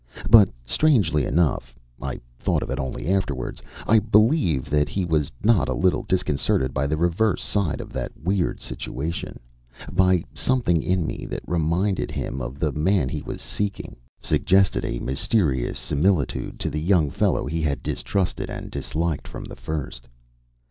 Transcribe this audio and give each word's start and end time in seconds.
But, 0.31 0.49
strangely 0.65 1.25
enough 1.25 1.77
(I 2.01 2.19
thought 2.39 2.63
of 2.63 2.71
it 2.71 2.79
only 2.79 3.07
afterwards) 3.07 3.61
I 3.85 3.99
believe 3.99 4.67
that 4.67 4.89
he 4.89 5.05
was 5.05 5.31
not 5.43 5.69
a 5.69 5.75
little 5.75 6.01
disconcerted 6.01 6.73
by 6.73 6.87
the 6.87 6.97
reverse 6.97 7.43
side 7.43 7.79
of 7.79 7.93
that 7.93 8.11
weird 8.19 8.59
situation, 8.61 9.39
by 9.91 10.23
something 10.33 10.81
in 10.81 11.05
me 11.05 11.27
that 11.27 11.43
reminded 11.45 12.09
him 12.09 12.41
of 12.41 12.57
the 12.57 12.71
man 12.71 13.09
he 13.09 13.21
was 13.21 13.41
seeking 13.41 13.95
suggested 14.19 14.83
a 14.85 14.97
mysterious 14.97 15.77
similitude 15.77 16.59
to 16.61 16.71
the 16.71 16.81
young 16.81 17.11
fellow 17.11 17.45
he 17.45 17.61
had 17.61 17.83
distrusted 17.83 18.49
and 18.49 18.71
disliked 18.71 19.27
from 19.27 19.43
the 19.45 19.55
first. 19.55 20.07